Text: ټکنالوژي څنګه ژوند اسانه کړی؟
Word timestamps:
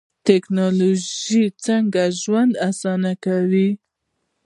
ټکنالوژي 0.27 1.43
څنګه 1.65 2.03
ژوند 2.21 2.53
اسانه 2.69 3.11
کړی؟ 3.25 3.69